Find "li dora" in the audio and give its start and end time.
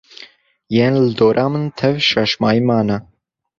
1.05-1.45